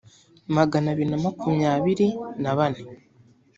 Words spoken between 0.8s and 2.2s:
abiri na makumyabiri